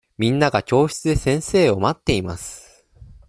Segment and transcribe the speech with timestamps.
[0.17, 2.87] みんなが教室で先生を待っています。